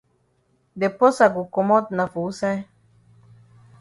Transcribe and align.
De 0.81 0.87
porsa 0.99 1.25
go 1.33 1.43
komot 1.55 1.85
na 1.95 2.03
for 2.11 2.21
wusaid? 2.25 2.61